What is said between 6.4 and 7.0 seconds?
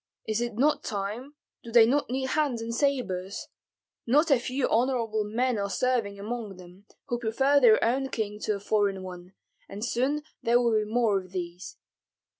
them,